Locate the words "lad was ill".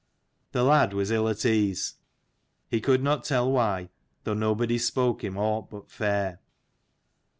0.63-1.29